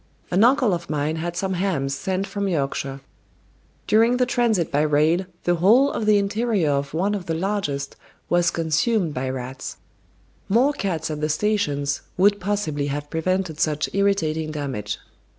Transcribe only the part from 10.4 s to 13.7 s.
More cats at the stations would possibly have prevented